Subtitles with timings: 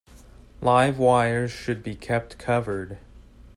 [0.61, 2.97] Live wires should be kept covered.